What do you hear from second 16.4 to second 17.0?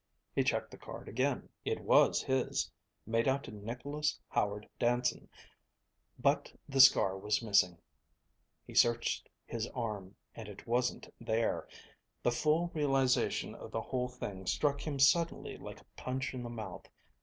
the mouth.